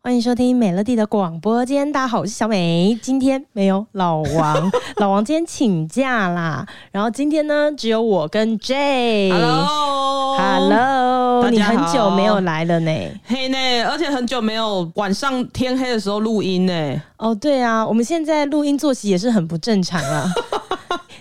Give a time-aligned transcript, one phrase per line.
[0.00, 2.98] 欢迎收听美乐蒂的广播间，大家好，我是小美。
[3.02, 6.66] 今天没有老王， 老王今天请假啦。
[6.90, 9.30] 然后今天呢，只有我跟 J。
[9.30, 12.90] Hello，Hello，你很久没有来了呢。
[13.26, 13.58] 嘿呢，
[13.88, 17.02] 而且很久没有晚上天黑的时候录音呢。
[17.18, 20.32] 哦，对啊，我们现在录音作息也是很不正常啊。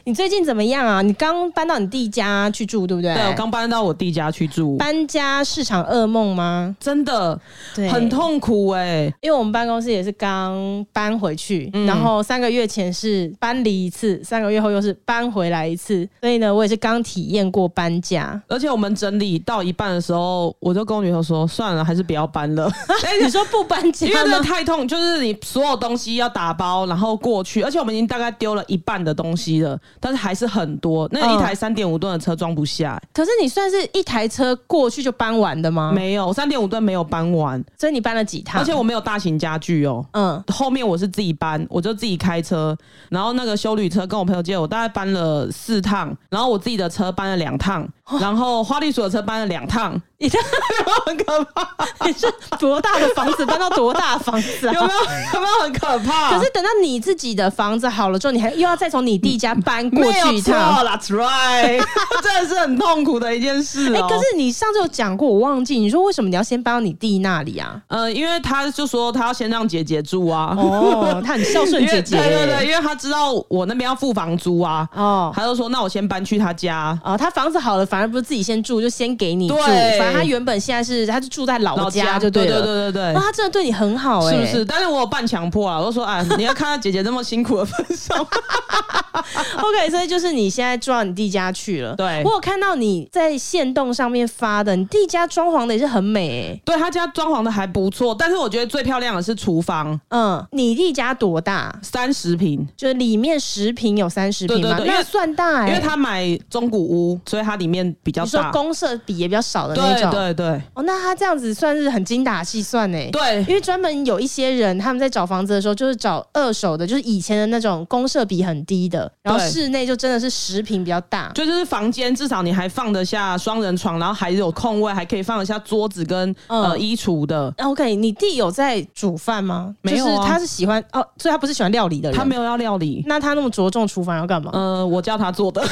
[0.08, 1.02] 你最近怎么样啊？
[1.02, 3.14] 你刚搬到你弟家去住，对不对？
[3.14, 4.78] 对，我刚搬到我弟家去住。
[4.78, 6.74] 搬家是场噩梦吗？
[6.80, 7.38] 真的，
[7.76, 9.14] 对，很痛苦哎、欸。
[9.20, 10.56] 因为我们办公室也是刚
[10.94, 18.42] 搬回去，嗯、然后三个月前是搬离一次，三个月后又是搬回来一次，所以呢，我也是刚体验过搬家。
[18.48, 22.72] 而且我们整理到一半的时候，我就跟我女朋友说：“算了，还是不要搬了。
[23.04, 29.78] ”哎，你说不搬家，因为那太痛，就是你所有东西要打包，然后过去，而且我们已经大概丢了一半的东西了。
[30.00, 33.08] 但是还是很多，那一台三点五吨的车装不下、欸。
[33.14, 35.92] 可是你算是一台车过去就搬完的吗？
[35.94, 38.62] 没有，三点五吨没有搬完，所以你搬了几趟？
[38.62, 40.20] 而且我没有大型家具哦、喔。
[40.20, 42.78] 嗯，后面我是自己搬，我就自己开车，
[43.10, 47.88] 然后那个修旅车跟我朋友借，我大概搬了四趟，然后我自己的车搬了两趟，
[48.20, 50.00] 然后花栗鼠的车搬了两趟。
[50.20, 50.40] 你这
[51.06, 51.68] 很可怕！
[52.08, 52.26] 你是
[52.58, 54.74] 多大的房子搬到多大的房子啊？
[54.74, 55.00] 有没有
[55.36, 56.32] 有没有很可怕？
[56.36, 60.84] 可是等到你自己的房子好了之后，你还又要再从你弟家搬过去一趟。
[60.84, 61.86] That's right，
[62.24, 63.96] 真的是很痛苦的一件事、喔。
[63.96, 67.80] 哎、欸，可是你上次有讲过，我忘记你说为什么你要先搬到你弟那里啊？
[67.86, 70.56] 呃，因为他就说他要先让姐姐住啊。
[70.58, 72.18] 哦，他很孝顺姐姐。
[72.18, 74.90] 对对对，因为他知道我那边要付房租啊。
[74.96, 77.00] 哦，他就说那我先搬去他家。
[77.04, 79.58] 哦，他房子好了，反而不是自己先住，就先给你住。
[79.58, 80.14] 反正。
[80.14, 82.62] 他原本现在是，他就住在老家，就对了。
[82.62, 83.14] 对对对对对。
[83.14, 84.66] 那他真的对你很好哎、欸，是不是？
[84.66, 88.14] 但是我有半强迫啊，我就说啊，你要看到姐姐这么辛苦的分手。
[89.58, 91.96] OK，所以就是你现在住到你弟家去了。
[91.96, 96.62] 对，我有看到你在线动上面发的，你弟家装潢的也是很美哎、欸。
[96.64, 100.00] 对，他家装潢的还不错，但是我觉得最漂亮的是厨房。
[100.10, 101.76] 嗯，你弟家多大？
[101.82, 104.78] 三十平，就是里面十平有三十平吗？
[104.86, 108.26] 那算大哎、欸，因为他买中古屋，所以他里面比较大。
[108.26, 110.12] 你说公社比也比较少的那种。
[110.12, 110.62] 对对对。
[110.74, 112.98] 哦，那他这样子算是很精打细算呢。
[113.12, 127.54] 对，因为专门有一些人他们在找房子的时候，就是找二手的，就是以前的那种公设比很低的，然后室内就真的是十平比较大，就就是房间至少你还放得下双人床，然后还有空位，还可以放得下桌子跟、嗯、呃衣橱的。
[127.58, 129.74] OK，你弟有在煮饭吗？
[129.82, 133.04] 没有、啊，就是他是喜欢哦，所以他不是喜欢料理的人，他没有要料理。
[133.06, 134.52] 那他那么着重厨房要干嘛？
[134.54, 135.62] 呃，我叫他做的。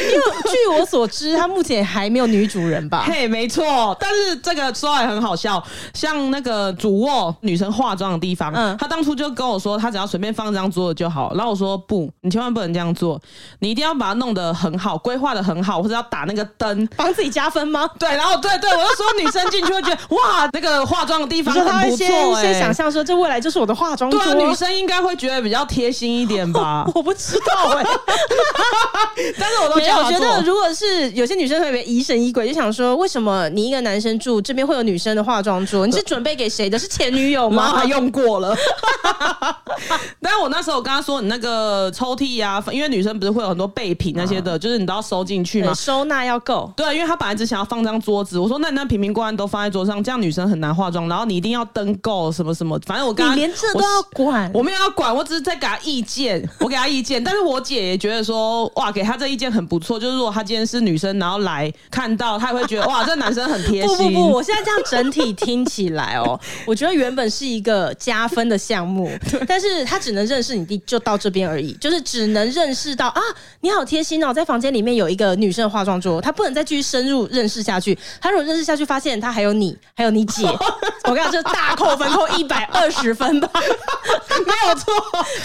[0.00, 3.04] 因为据我所知， 他目前还没有女主人吧？
[3.06, 3.96] 嘿，没错。
[4.00, 5.62] 但是这个说来很好笑，
[5.92, 11.32] 像那个主卧女生化妆的地方，嗯，他当初就跟我说，他只要随便放一张桌子就好。
[11.34, 13.20] 然后我说不，你千万不能这样做，
[13.60, 17.88] 你一定要把它弄得很好，规划的很好，或者要打那个灯，帮自己加分吗？
[17.98, 24.20] 对，然后对对，我就说女生进去会觉得 哇，那个化妆的地方很不错，先想象说这未来就是我的化妆桌。
[24.20, 26.84] 对，女生应该会觉得比较贴心一点吧？
[26.94, 29.84] 我不知道哎、欸，但是我都。
[29.94, 35.84] 我觉得，如果是有些女生特别疑神疑鬼，就想说，为什么你一个男生住这边会有女生的化妆桌？
[35.86, 36.78] 你是准备给谁的？
[36.78, 37.72] 是前女友吗？
[37.76, 38.56] 还用过了。
[40.20, 46.72] 但是我那时候我跟他说，你那个抽屉呀、啊，因为女生不是会有很多备品那些的，就是你都要收进去嘛，收纳要够。
[46.76, 51.08] 对，因为他本来只想要放张桌子，我说那你那瓶瓶罐罐都放在桌上，这样女生很难化妆。
[51.08, 57.24] 然后你一定要灯够什么什么，反正我跟他你连这都要管我，我没有要管，我只是在给他意见，我给他意见。
[57.24, 59.98] 但是我姐也觉得说，哇，给他这意见很不错。
[59.98, 63.96] 就是如果他今天是女生，然后来看到，她也会觉得哇，这男生很贴心。
[63.96, 69.10] 不不不，我现在这样整体听起来哦，我觉得原本是一个加分的项目，
[69.48, 73.20] 但是他只能认识你弟，就到这边而已，就是只能认识到啊，
[73.60, 77.98] 你好贴心哦，在房间里面有一个女生的化妆桌，他不能再继续深入认识下去。
[78.20, 80.46] 他如果认识下去，发现他还有你，还有你姐，
[81.04, 84.92] 我跟你讲，这大扣分，扣一百二十分吧，没有错，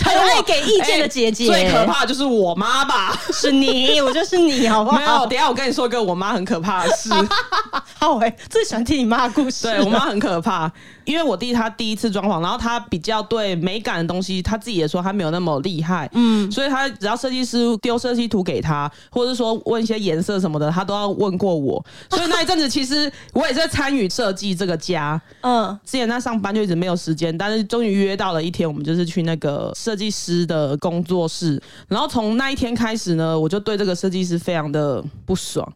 [0.04, 1.48] 很爱给意见的姐姐。
[1.48, 4.98] 最可怕的就是我妈吧，是你，我就是你，好不好？
[4.98, 7.10] 没有，等下我跟你说一个我妈很可怕的事。
[8.00, 9.68] 好哎，最喜欢听你妈的故事。
[9.68, 10.72] 对，我妈很可怕，
[11.10, 16.08] 因为我弟他第一次装潢，然后他比较对美感的东西，他自己也说他没有那么厉害。
[16.14, 21.84] 嗯，所以他只要设计师丢设计图给他，或者是说问一些颜色什么的，他都要问过我。
[22.12, 25.20] 所以那一阵子其实我也在参与设计这个家。
[25.42, 31.60] 嗯，之前在上班就一直没有时间，但是终于约到了一天，我们就是去那个设计师的工作室。
[31.88, 35.68] 然后从那一天开始呢，我就对这个设计师非常的不爽。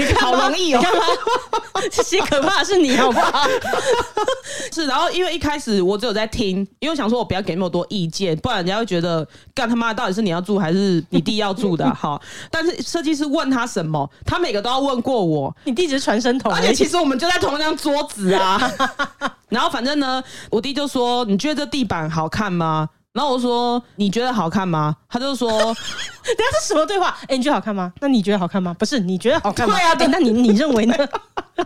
[0.00, 0.82] 你看好容易哦，
[1.92, 3.46] 这些可怕的是你好不好？
[4.72, 11.88] 是，然后因为一开始我只有在听，因为我想说我不要给那么多意见，不然人家会觉得干他妈到底是你要住还是你弟要住的？
[11.94, 12.20] 好，
[12.50, 15.54] 但是设计师问他什么，他每个都要问过我。
[15.64, 18.60] 你弟只是传声筒，而且其实我们就在同一张桌子啊。
[19.48, 27.16] 然后反正呢，我弟就说：“你觉得这地板好看吗？”然后我说：“你觉得好看吗？”他就说：“等下是什么对话？
[27.26, 27.92] 哎，你觉得好看吗？
[28.00, 28.72] 那你觉得好看吗？
[28.78, 29.74] 不是，你觉得好看吗？
[29.74, 30.94] 对啊，对，那你你认为呢？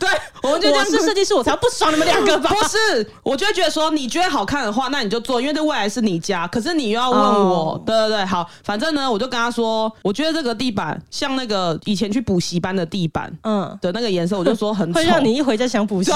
[0.00, 0.08] 对，
[0.42, 2.48] 我们就这样，我是设计师，我才不爽你们两个吧？
[2.56, 6.46] 不是，我就会觉得说，你觉得好看的话，那你就做，因为这未来是你家。
[6.48, 7.84] 可是你又要问我，oh.
[7.84, 16.10] 对对对，好，反正呢，我就跟他说，我觉得这个地板像那个以前去补习班的地板，嗯，的那个颜色，我就说很丑，会让你一回家想补习，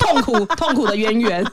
[0.00, 1.46] 痛苦痛苦的渊源。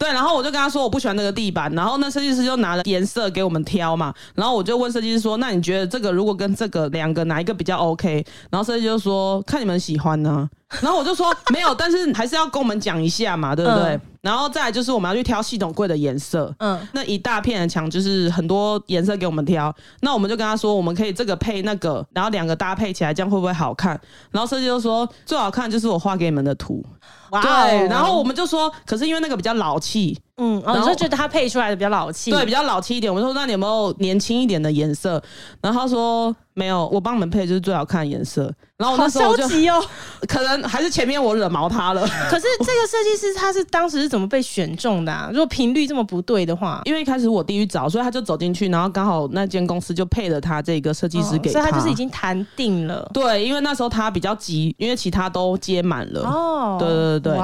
[0.00, 8.24] 对，然后我就跟他说我不喜欢那个地板，然后那设计师就拿了颜色给我们挑嘛，然后我就问设计师说，那你觉得这个如果跟这个两个哪一个比较 OK？
[8.48, 10.48] 然后设计师就说看你们喜欢呢，
[10.80, 13.96] 然后我就说没有，但是还是要跟我们讲一下嘛，对不对？
[13.96, 24.00] 嗯、然后再来就是我们要去挑系统柜的颜色，嗯，那一大片的墙就是很多颜色给我们挑，那我们就跟他说我们可以这个配那个，然后两个搭配起来这样会不会好看？
[24.30, 26.84] 然后设计就说最好看就是我画给你们的图。
[27.30, 33.12] 对，然后我们就说，可是因为那个比较老气，嗯，然后就觉得他配出来的比较老气，对，比较老气一点。
[33.12, 35.22] 我们说，那你有没有年轻一点的颜色？
[35.60, 38.52] 然后他说没有，我帮你们配就是最好看的颜色。
[38.76, 39.82] 然后我那时候就，好消极哦，
[40.28, 42.02] 可能还是前面我惹毛他了。
[42.28, 45.28] 可是这个设计师他是当时是怎么被选中的啊？
[45.32, 53.08] 如果频率这么不对的话，因为一开始我弟去找，所以他就走进去，然后刚好那间公司就配了他这个设计师给他，哦，所以他就是已经谈定了。
[53.12, 56.22] 对，因为那时候他比较急，因为其他都接满了。
[56.22, 57.38] 哦，对对对，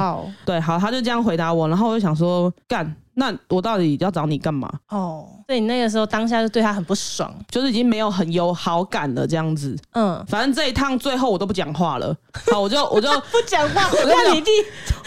[0.45, 2.95] 对，好，他就这样回答我，然后我就想说干。
[3.19, 4.71] 那我到底要找你干嘛？
[4.91, 9.75] 哦，所以你那个时候当下就对他很不爽，就是已经没有很有好感了这样子。
[9.93, 12.15] 嗯，反正这一趟最后我都不讲话了。
[12.53, 13.89] 好，我就我就 不讲话。
[14.05, 14.51] 那你弟，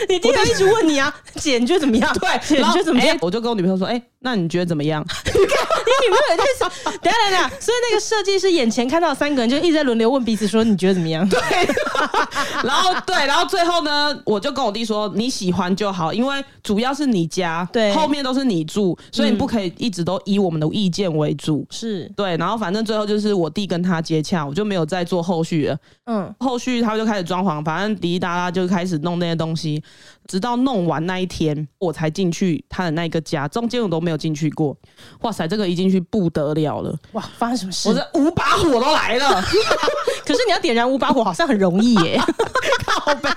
[0.09, 2.11] 你弟他一直问你啊，姐你觉得怎么样？
[2.19, 3.15] 对，姐你觉得怎么样？
[3.21, 5.01] 我就跟我女朋友说，哎，那你觉得怎么样？
[5.25, 6.69] 你女朋友也在想，
[7.01, 11.27] 等下等下，所以那个设计师眼前看到三个人，就一直在轮流问彼此说，你觉得怎么样？
[11.29, 11.39] 对。
[12.63, 17.67] 然后对，然后最后呢，我就跟我弟说，你喜欢就好，因为主要是你家。
[17.71, 17.93] 对。
[17.93, 21.65] 后面都是你住，所以你不可以一直都以我们的意见为主。
[21.69, 25.77] 是对，然后反正最后就是我弟跟他接洽，我就没有再做后续了。
[26.05, 29.81] 嗯，后续他就开始装潢，反正滴滴答答就开始弄那些东西，
[30.29, 34.77] 直到弄完那一天我才进去他的那个家，中间我都没有进去过。
[35.21, 36.95] 哇塞，这个一进去不得了了！
[37.13, 37.89] 哇，发生什么事？
[37.89, 39.41] 我这五把火都来了，
[40.23, 42.21] 可是你要点燃五把火好像很容易耶，
[42.85, 43.29] 靠北。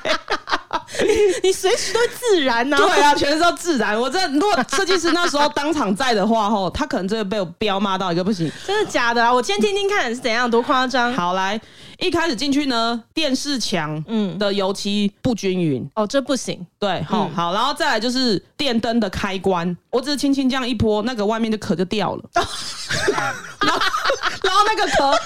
[1.43, 2.79] 你随时都会自燃呐、啊？
[2.79, 3.99] 对啊，全是要自燃。
[3.99, 8.51] 我这如果设计师那时候当场在的话，吼，他可能真的被我彪骂到一个不行。
[8.67, 9.33] 真的假的啊？
[9.33, 11.13] 我先听听看是怎样，多夸张。
[11.15, 11.61] 好，来，
[11.99, 16.65] 一开始进去呢，电视墙嗯的油漆不均匀、嗯、哦，这不行。
[16.79, 22.25] 对，好、嗯，好，然后再来就是电灯的开关，我只是轻轻这样一拨，那个外面的壳就掉了。
[22.35, 22.53] 然后，
[24.43, 25.19] 然后那个壳。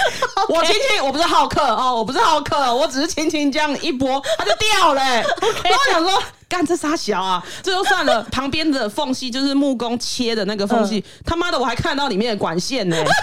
[0.40, 0.54] Okay.
[0.54, 5.22] 我轻轻，我不是好客哦，我不是好客，我只是轻轻这样一拨，它就掉了、欸。
[5.40, 5.70] Okay.
[5.70, 7.44] 然后我想说，干这啥小啊？
[7.62, 13.06] 这就算了，旁边的缝隙就是木工切的那个缝隙，嗯、他妈的我还看到里面的管线呢、欸。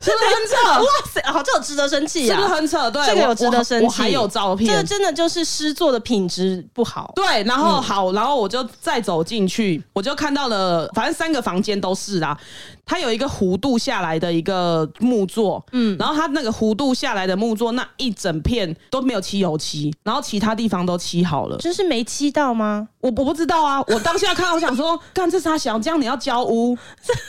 [0.00, 0.80] 是不是很扯？
[0.80, 2.36] 哇塞，好，这有值得生气啊！
[2.36, 2.88] 是不是很扯？
[2.88, 3.84] 对，这个有值得生气。
[3.84, 7.12] 我还有照片，这个真的就是诗作的品质不好。
[7.16, 12.38] 对，然后好，然后我就再走进去，我就看到了，反正三个房间都是啦。
[12.88, 22.88] 它有一个弧度下来的一个木座，嗯，然后它那个弧度下来的木座那一整片都没有漆油漆，然后其他地方都漆好了，就是没漆到吗？
[23.00, 26.76] 我我不知道啊，我当下看，我想说， 干这啥想这样你要交屋？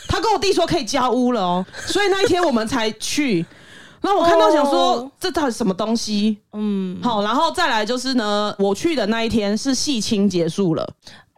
[0.08, 3.46] 他跟我弟说可以交屋了哦，所以那一天我们才去。
[4.02, 5.10] 然后我看到想说，oh.
[5.20, 6.38] 这到底什么东西？
[6.54, 10.90] 嗯，好，然后再来就是呢，我去的那一天是戏清结束了。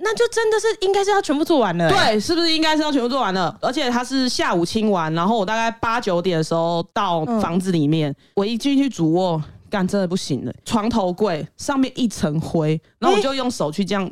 [0.03, 3.55] 那就真的是应该是要全部做完了，欸，对，是不是应该是要全部做完了？
[3.61, 14.11] 而且他是下午清完，然后我大概八九点的时候到房子里面，嗯、我一进去主卧，干真的不行了，床头柜上面一层灰，然后我就用手去这样，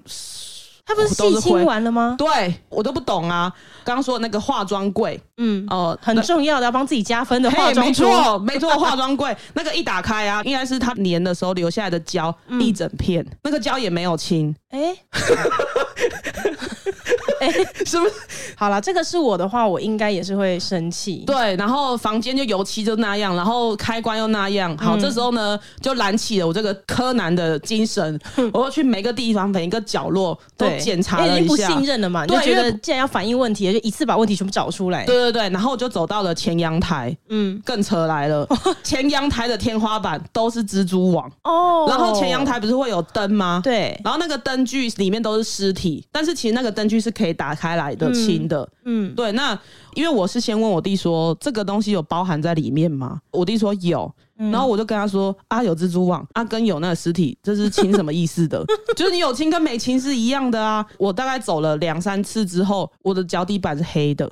[0.89, 2.15] 他、欸、不是细清完了吗？
[2.17, 3.53] 对，我都不懂啊。
[3.83, 14.97] 刚刚说的那个化妆柜，嗯，哦、呃，很重要的要帮自己加分的化妆，没错，没错，化妆柜 那个一打开啊，应该是他粘的时候留下来的胶，嗯、一整片，那个胶也没有清，哎、欸。
[17.39, 17.49] 哎、
[17.85, 18.11] 是不是？
[18.55, 21.23] 好了，这个是我的话，我应该也是会生气。
[21.25, 24.75] 对，然后房间就油漆就那样，然后开关又那样。
[24.77, 31.67] 好，嗯、这时候呢，就燃起了我这个柯南的精神，嗯、 我要去每个地方每一个角落都检查了一下。
[31.67, 32.25] 不信任了嘛？
[32.25, 35.05] 对，就觉得既然要反映问题，就一次把问题全部找出来。
[35.05, 38.47] 对对对，然后我就走到了前阳台，嗯，更扯来了，
[38.83, 43.61] 前阳台的天花板都是蜘蛛网哦，然后前阳台不是会有灯吗？
[43.63, 49.31] 对，然后那个灯具里面都是尸体，但是其实那个灯具是可以打开来的，清的，嗯，对。
[49.33, 49.57] 那
[49.93, 53.19] 因为我是先问我弟说这个东西有包含在里面吗？
[53.31, 58.63] 我弟说有，然后我就跟他说啊，有蜘蛛网啊，跟有那个尸体，这是亲什么意思的？
[58.95, 60.85] 就是你有亲跟没亲是一样的啊。
[60.97, 64.29] 我大概走了两三次之后，我的脚底板是黑的。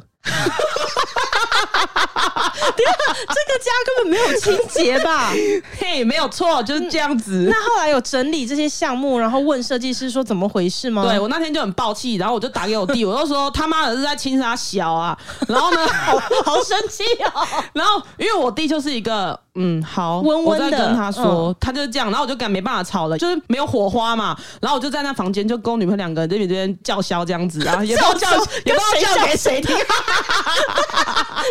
[3.27, 5.31] 这个家根本没有清洁吧？
[5.79, 7.47] 嘿，没有错，就是这样子。
[7.49, 11.03] 那后来有整理这些项目，然后问设计师说怎么回事吗？
[11.03, 15.17] 对，我那天就很爆气，然后我就打给我弟，我就说他妈的是在亲啥小啊？
[15.47, 17.47] 然后呢，好 好生气哦。
[17.73, 24.37] 然后因为我弟就是一个嗯好温温的，我在跟他说，嗯、他就是这样，然后我就跟他没办法吵了，就是没有火花嘛。
[24.61, 29.75] 然后我就在那房间就跟我女朋友两个人这边这边叫嚣这样子，然后也不知道叫也不知道叫给谁听。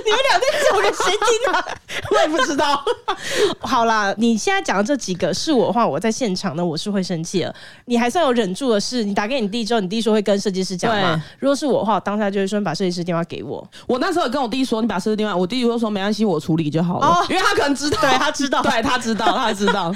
[0.04, 1.64] 你们俩在叫给谁听啊？
[2.11, 2.82] 我也不知道。
[3.61, 7.54] 好啦，你现在讲的这几个是我的话，我在现场呢，我是会生气了。
[7.87, 11.23] 你还算有忍住的是，你打给你弟之后，你弟说会跟设计师讲吗？
[11.38, 13.66] 如果是我的话，我当下就会说你把设计师电话给我。
[13.87, 17.06] 我那时候跟我弟说，你把设计师电话，我弟弟会说没关系，我处理就好了。
[17.06, 19.92] 哦，因为他可能知道， 对他知道，对他知道，他知道，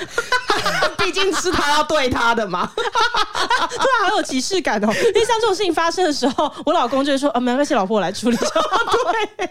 [0.98, 2.70] 毕竟是他要对他的嘛。
[2.76, 4.88] 突然好有歧视感哦！
[4.92, 8.60] 因为像这种事情发生的时候，我老公就会说：“啊，没关系，老婆我来处理就好。”
[9.36, 9.50] 对。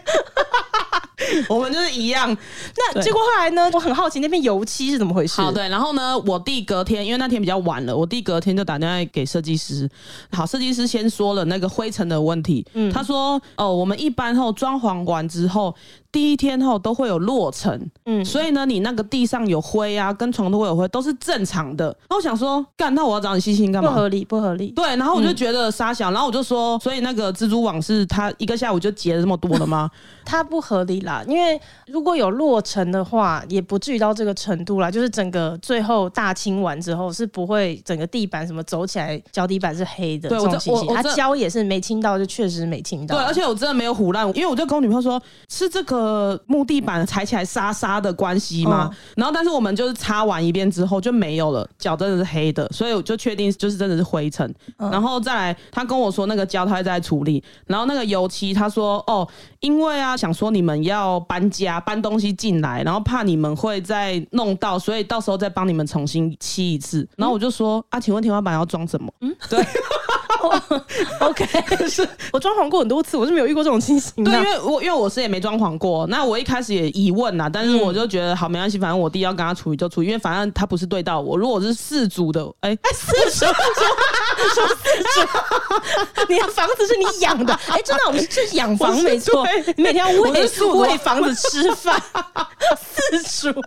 [1.48, 2.36] 我们就是一样，
[2.94, 3.70] 那结果后来呢？
[3.72, 5.40] 我很好奇那边油漆是怎么回事。
[5.40, 9.88] 好，对，然后呢，我弟隔天，因为那天比较晚了，我弟隔天就打电话给设计师。
[10.32, 12.66] 好，设计师先说了那个灰尘的问题。
[12.74, 15.74] 嗯，他说：“哦，我们一般后装潢完之后。”
[16.12, 21.86] 第一天后都会有落尘，嗯，所以呢，你那个地上有灰啊，跟床都会有灰，都是正常的。
[21.86, 23.90] 然后我想说，干，那我要找你细心干嘛？
[23.90, 24.72] 不合理，不合理。
[24.72, 29.88] 对，然后我就觉得沙小，嗯、然后我就说，所以那个蜘蛛网是它一个下午就结了这么多了吗？
[30.26, 34.90] 它不合理啦，因为如果有落尘的话，也不至于到这个程度啦。
[34.90, 40.28] 就是整个最后大清完之后，是不会整个地板什么走起来脚底板是黑的。
[40.28, 43.16] 对，这种情形，它胶也是没清到，就确实没清到。
[43.16, 45.99] 对，而且我真的没有唬烂，因为我就跟我女朋友说，是这个。
[46.00, 48.88] 呃，木地板踩起来沙沙的关系吗？
[48.90, 54.50] 嗯、然后，但是我们就是擦完一遍之后就没有了，脚真的是黑的，所以我就确定就是真的是灰尘。
[54.78, 59.28] 嗯、然后再来，他跟我说那个胶他在处理，然后那个油漆他说哦，
[59.60, 67.06] 因为啊想说你们要搬家搬东西进来，然后怕你们会再弄到，所以到时候再帮你们重新漆一次。
[67.16, 69.12] 然后我就说、嗯、啊，请问天花板要装什么？
[69.20, 69.62] 嗯，对。
[71.20, 71.46] OK，
[71.88, 74.24] 是我装潢过很多次，我是没有遇过这种情形。
[74.24, 81.36] 对，因为我因为我是也没装潢过，那我一开始也疑问呐，但是我就觉得好没关系，反正我弟要跟他处理就处理，因为反正他不是对到我。
[81.36, 83.46] 如果是四组的，哎、欸，四组，
[84.54, 85.28] 说四组，
[86.28, 90.30] 你的房子是你养的，哎、欸，真的，我们是养房没错，你每天要喂
[90.74, 92.00] 喂房子吃饭，
[92.80, 93.60] 四组、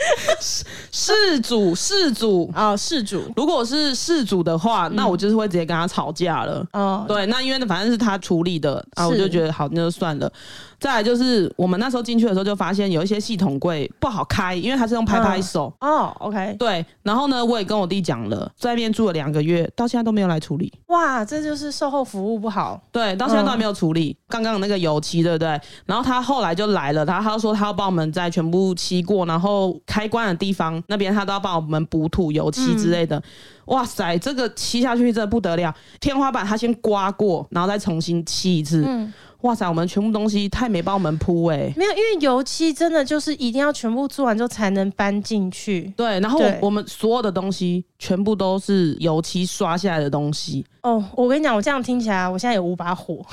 [0.28, 3.22] 欸，四组，四组啊，事主。
[3.36, 6.66] 如果是事主的话，那我就是会直接跟他吵架了。
[6.72, 10.32] 哦，对，那因为反正是他处理的啊，我就觉得好，那就算了。
[10.80, 15.72] 再来就是我们那时候进去的时候就发现有一些系统柜不好开，因为它是用拍拍手。
[15.80, 16.84] 哦，OK，对。
[17.02, 20.72] 然后呢，我也跟我弟讲了，在那边住了两个月，到现在都没有来处理。
[20.86, 22.80] 哇，这就是售后服务不好。
[22.90, 24.16] 对，到现在都还没有处理。
[24.26, 25.60] 刚刚那个油漆，对不对？
[25.84, 33.18] 然后他后来就来了，他他说他要帮我们再全部漆过，然后开关的地方那边他都要帮我们补土油漆之类的。
[33.18, 33.22] 嗯
[33.66, 35.72] 哇塞，这个漆下去真的不得了！
[36.00, 38.82] 天花板他先刮过，然后再重新漆一次。
[38.84, 45.92] 嗯，哇塞，我们全部东西他也没帮我们铺哎、欸，没有，因为油漆真的就是一定要全部做完之后才能搬进去。
[45.96, 50.64] 对，然后我，们所有的东西全部都是油漆刷下来的东西。
[50.82, 53.14] 哦，我跟你讲，我这样听起来，我现在有五把火。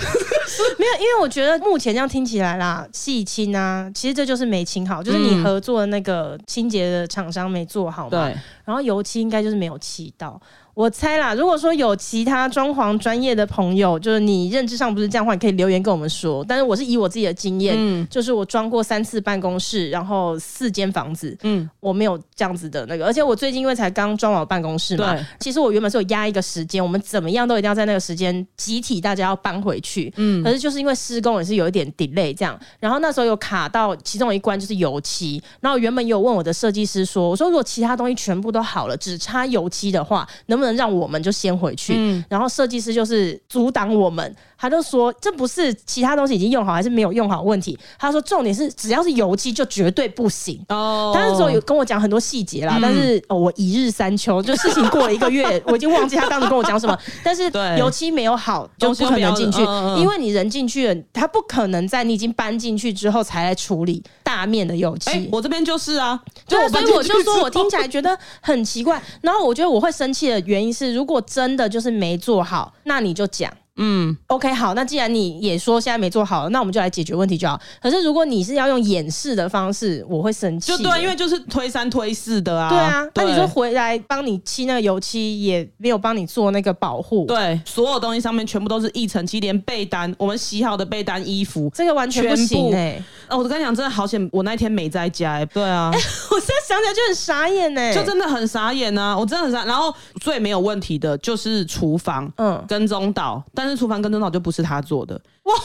[0.79, 8.09] 没有，因为我觉得目前这样听起来啦，细清啊，其实这就是没清好，就是你合作的那个清洁的厂商没做好嘛。
[8.09, 8.37] 对。
[8.63, 10.39] 然后油漆应该就是没有漆到。
[10.77, 16.46] 我猜啦，如果说有其他装潢专业的朋友，就是你认知上不是这样的话，你可以留言跟我们说。
[16.48, 23.07] 但是我是以我自己的经验，嗯，就是我装过三次办公室，然后四间房子，嗯，我没有这样子的那个。
[23.07, 41.93] 而且我最近因为才刚装完办公室嘛，对，其实我原本是有压一个时间，我们怎么样都一定要在那个时间集体大家要搬回去，嗯，可是就是因为施工也是有一点 delay 这样，然后那时候有卡到其中一关就是油漆，然后原本有问我的设计师说，我说如果其他东西全部都好了，只差油漆的话，能不能能让我们就先回去？
[41.95, 47.77] 嗯、然后设计师就是阻挡我们，他就说这不是其他东西已经用好还是没有用好问题。
[47.97, 50.63] 他说重点是只要是油漆就绝对不行。
[50.69, 56.97] 哦，但是说有跟我讲很多细节啦，嗯、 但是、哦、我一日三秋，就事情过了一个月，我已经忘记他当时跟我讲什么。
[57.24, 57.43] 但是
[57.77, 59.62] 油漆没有好就不可能进去，
[59.97, 65.10] 因为你人进去了，他不可能在你已经搬进去之后才来处理大面的油漆。
[65.12, 69.01] 欸、我这边就是啊，对所以我就说我听起来觉得很奇怪。
[69.22, 73.50] 然后我觉得我会生气的原因是，如果真的就是没做好，那你就讲。
[73.77, 77.60] 嗯，OK，好，那既然你也说现在没做好，那我们就来解决问题就好。
[77.81, 80.72] 可是如果你是要用掩饰的方式，我会生气。
[80.72, 82.69] 就对，因为就是推三推四的啊。
[82.69, 87.25] 对啊，那你说回来帮你漆那个油漆，也没有帮你做那个保护。
[87.25, 93.01] 对，所有东西上面全部都是一层漆，连被单，我们洗好的被单、衣服，这个完全不行哎。
[93.29, 95.46] 哦，我跟你讲，真的好险，我那天没在家哎。
[95.46, 95.98] 对啊，哎，
[96.31, 99.65] 我现在想起来就很傻眼哎，就真的很傻眼啊，我真的很傻。
[99.65, 104.47] 然后最没有问题的就是厨房，嗯，跟踪岛，但是厨房跟踪岛就。
[104.47, 105.56] 不是他做的哇？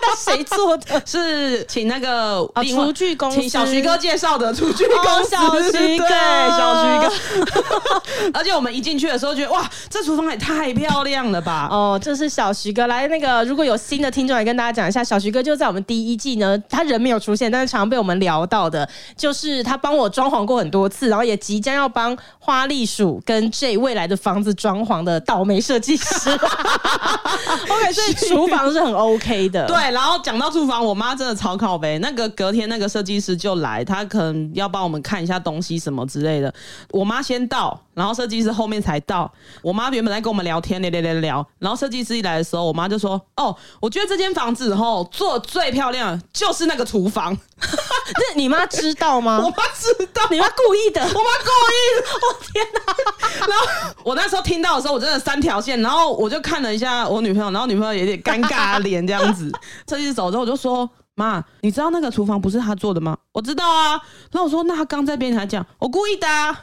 [0.00, 1.02] 那谁做的？
[1.04, 5.30] 是请那个厨具公司，请小徐哥介绍的厨具公司。
[5.30, 7.12] 小徐哥，小徐哥。
[8.32, 11.68] 而且我们一进去的时候，觉得哇，这厨房也太漂亮了吧！
[11.70, 12.86] 哦，这是小徐哥。
[12.86, 26.30] 来，那个如果有新的听众，来跟大家讲一下，小徐哥就在我们第一季呢，他人没有出现，但是常常被我们聊到的，就是他帮我装潢过很多次，然后也即将要帮花栗鼠跟 J 未来的房子装潢的倒霉设计师。
[27.68, 29.66] OK，所以厨房是很 OK 的。
[29.66, 31.98] 对，然后讲到厨房，我妈真的超靠北。
[32.00, 36.52] 那个隔天那个设计师就来，他可能要帮我们看一下东西什么之类的。
[36.90, 39.32] 我妈先到，然后设计师后面才到。
[39.62, 41.46] 我妈原本在跟我们聊天，聊聊聊聊。
[41.58, 49.38] 然后设计师一来的时候，我妈就说：“哦，我觉得这间房子吼做最漂亮就是那个厨房。”那你妈知道吗？
[49.42, 51.00] 我妈知道，你妈故意的。
[51.00, 52.06] 我妈故意的。
[52.20, 53.46] 我天哪！
[53.48, 55.80] 然 后我那时候听到的时候，我真的三条线。
[55.80, 59.52] 然后我就看了一下我女朋友，然后女朋友也有点尴尬的脸这样子。
[59.88, 63.92] 设计师走之后，我就说：“妈，你知道那个厨房不是他做的吗？”我知道啊。
[64.32, 66.52] 然后我说：“那他刚在边台讲，我故意的啊。”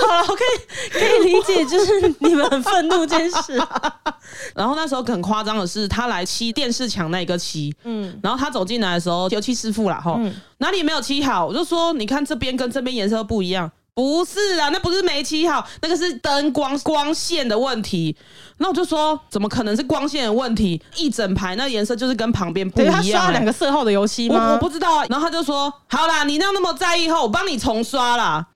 [0.00, 3.60] 好了，我可以可以理解，就是你们很愤怒这件事。
[4.54, 11.46] 然后那时候很夸张的是，他来漆电视墙那一个漆，嗯，然后他走进来的时候，油漆师傅啦，哈，嗯、哪里没有漆好？
[11.46, 13.70] 我就说，你看这边跟这边颜色不一样。
[14.00, 18.16] 不是啊，那不是煤气好，那个是灯光光线的问题。
[18.56, 20.80] 那我就说，怎么可能是光线的问题？
[20.96, 22.96] 一整排那颜色就是跟旁边不一样、欸。
[22.96, 24.46] 他刷两个色号的油漆吗？
[24.48, 25.04] 我我不知道啊。
[25.10, 28.46] 然后他就说，好啦，你那样那么在意后，我帮你重刷啦。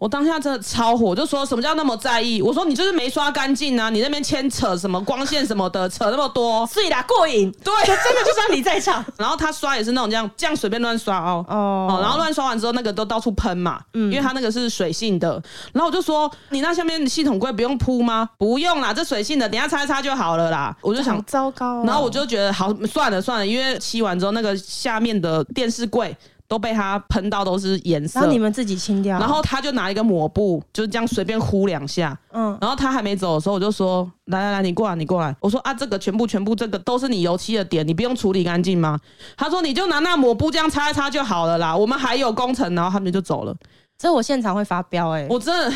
[0.00, 2.40] 我当下真的超火，就说什么叫那么在意？
[2.40, 3.90] 我说你就是没刷干净啊！
[3.90, 7.52] 你那边牵扯什么光线什么的，扯那么多，所以啦，过瘾。
[7.62, 9.04] 对，真的就像你在场。
[9.18, 15.32] 然后他刷也是那种这样这样随便乱刷哦哦，然后乱刷完之后那个都到处喷嘛，嗯，因为他那个是水性的。
[15.74, 18.26] 然后我就说你那下面系统柜不用铺吗？
[18.38, 20.74] 不用啦，这水性的，等下擦一擦就好了啦。
[20.80, 26.16] 我就想糟糕，然后我就觉得好算了算了，因为漆完之后那个下面的电视柜。
[26.50, 29.16] 都被他喷到都是颜色，然后你们自己清掉。
[29.20, 32.18] 然后他就拿一个抹布，就是这样随便呼两下。
[32.32, 38.98] 嗯，然后他还没走的时候，我就说：“来来来，你过来，你过来。”我说：“啊，这个全部全部这个都是你油漆的点，你不用处理干净吗？”
[39.38, 43.54] 他说：“你就拿那抹布这样擦一擦就好了啦，我们还有工程。”然后他们就走了。
[44.00, 45.26] 这我现场会发飙哎、欸！
[45.28, 45.70] 我真的，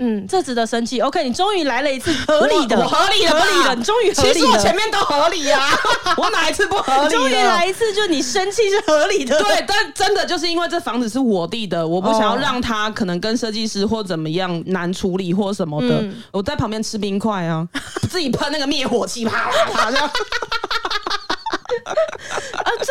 [0.00, 1.00] 嗯，这值得生气。
[1.00, 4.34] OK，你终于来了一次合理的，我我合理的，合理的，你终于合理的。
[4.34, 7.14] 其实我前面都合理呀、啊， 我哪一次不合理？
[7.14, 9.38] 终于来一次，就你生气是合理的。
[9.38, 16.02] 对，但真的就是因为这房子是我弟的，我不想要让他可能跟设计师或怎么样难处理或什么的。
[16.02, 17.66] 嗯、我在旁边吃冰块啊，
[18.10, 20.04] 自己喷那个灭火器，啪啪啪。
[20.04, 20.12] 啊，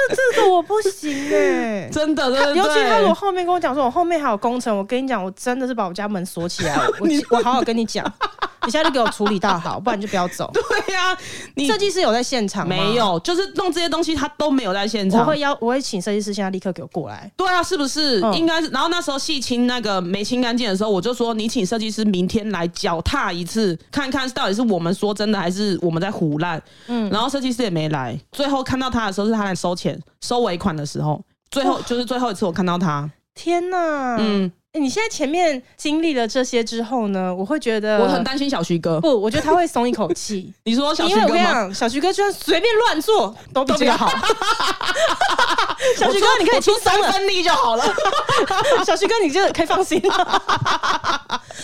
[0.08, 7.08] 这这个我不行哎、欸， 真的，真的，尤其他如果后面跟我讲说，我后面还有工程，我跟你讲，我真的是把我家门锁起来，我
[7.38, 8.06] 我好好跟你讲。
[8.70, 10.48] 你现在就给我处理到好，不然就不要走。
[10.54, 11.18] 对呀、啊，
[11.56, 12.76] 你设计师有在现场吗？
[12.76, 15.22] 没有，就是弄这些东西他都没有在现场。
[15.22, 17.32] 我会邀，我会请设计师现在立刻给我过来。
[17.36, 18.22] 对啊，是不是？
[18.22, 18.68] 嗯、应该是。
[18.68, 26.62] 然后那时候细清那个没清干净的时候，我就说你请设计师明天来脚踏一次，看看到底是我们说真的还是我们在胡乱。
[26.86, 27.10] 嗯。
[27.10, 33.10] 然后设计师也没来，最后看到他的时候是他来收钱、收尾款的时候，最后就是最后一次我看到他。
[33.34, 34.18] 天呐！
[34.20, 34.52] 嗯。
[34.74, 37.34] 欸、你现在前面经历了这些之后呢？
[37.34, 39.02] 我会觉得我很担心小徐哥。
[39.02, 40.54] 不，我觉得他会松一口气。
[40.66, 41.26] 你说小徐哥吗？
[41.26, 44.08] 因为我跟你讲，小徐哥就算随便乱做都比较好。
[45.98, 47.84] 小徐哥，你可以出三分力就好了。
[48.86, 50.52] 小徐哥，你就可以放心了。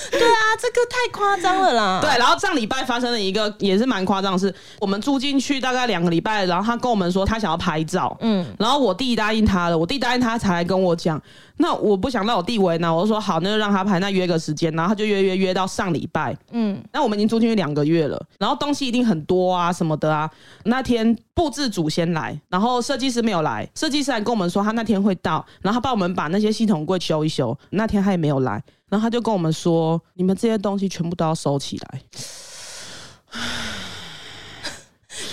[0.09, 1.99] 对啊，这个太夸张了啦。
[2.01, 11.21] 对，然后上礼拜发生了一个也是蛮夸张的事，我们住进去大概两个礼拜，然后他跟我们说他想要拍照，嗯，然后我弟答应他了，我弟答应他才来跟我讲。
[11.57, 20.29] 那我不想让我弟为难，我就说好，那就让他拍，那约个时间，然后他就约约约到上礼拜，嗯，那我们已经租进去两个月了，然后东西一定很多啊什么的啊。
[20.63, 27.57] 那天布置组先来，然后设计师没有来，设计师还跟我们说他那天会到，然后他帮我们把那些系统柜修一修。
[27.71, 32.01] 那天他也没有来，然后他就跟我们说，你们这些东西全部都要收起来。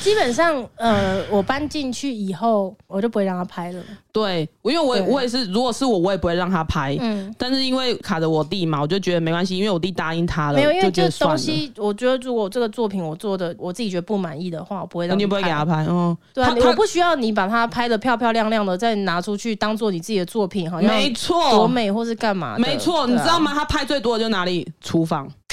[0.03, 3.83] 基本上，呃，我搬进去以后，我就不会让他拍了。
[4.12, 6.97] 对，因为我也我也是，如果是我，我也不会让他拍。
[7.01, 10.59] 嗯，但是因为卡着我弟嘛，我就觉得没关系，因为我弟答应他了。
[10.59, 15.23] 没有，因为这东西，我觉得如果这个作品我做的我自己觉得不满意的话，我不会让你。
[15.23, 15.87] 你不会给他拍？
[15.88, 22.57] 嗯，对啊，我不需要你把它拍的漂漂亮亮的，再拿出去当做你自己的作品，好像没错，多美或是干嘛？
[22.59, 23.53] 没错，你知道吗？
[23.55, 24.71] 他拍最多的就哪里？
[24.81, 25.27] 厨房。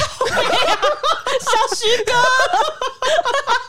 [1.39, 2.11] 小徐哥。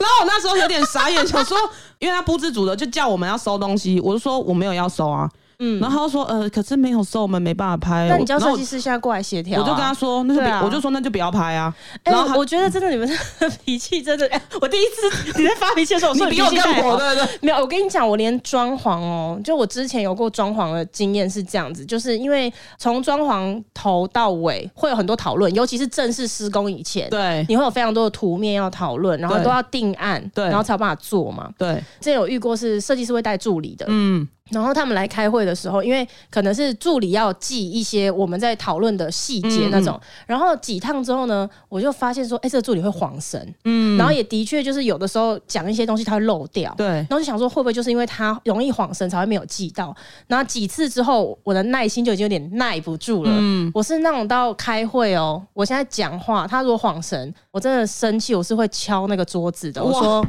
[0.00, 1.56] 然后我那时候有点傻眼，想说，
[1.98, 5.30] 因为他不自主的就叫我们要收东西，我就说我没有要收啊。
[5.60, 8.08] 嗯，然后他就说，呃，可是没有收，我们没办法拍。
[8.08, 9.62] 那你叫设计师现在过来协调、啊。
[9.62, 11.72] 我就跟他说，那就我就说那就不要拍啊。
[12.02, 13.08] 然后我觉得真的你们
[13.64, 17.38] 脾气真的，哎，我第一次你在发脾气的时候，我说你比我更火，对对对。
[17.42, 31.50] 没有，我跟你讲，我连装潢哦，就我之前有过装潢的经验是这样子，就是因为从装潢头到尾会有很多讨论，尤其是正式施工以前，对，你会有非常多的图面要讨论，然后都要定案，对，然后才有办法做嘛。
[31.58, 34.26] 对，之前有遇过是设计师会带助理的，嗯。
[34.50, 49.94] 然后他们来开会的时候，因为可能是助理要记一些我们在讨论的细节那种，嗯、然后几趟之后呢，我就发现说，哎，这个助理会晃神，嗯，然后也的确就是有的时候讲一些东西他会漏掉，对，然后就想说会不会就是因为他容易晃神才会没有记到，
[50.26, 60.26] 然后几次之后，我的耐心就已经有点耐不住了，嗯，我是那种到开会哦，我现在讲话，他如果晃神，我真的生气，我是会敲那个桌子的，我说，